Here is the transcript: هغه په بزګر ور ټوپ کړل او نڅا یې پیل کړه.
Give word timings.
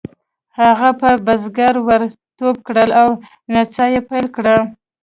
هغه 0.61 0.89
په 1.01 1.09
بزګر 1.25 1.75
ور 1.87 2.01
ټوپ 2.37 2.57
کړل 2.67 2.89
او 3.01 3.09
نڅا 3.53 3.85
یې 3.93 4.01
پیل 4.09 4.25
کړه. 4.35 4.55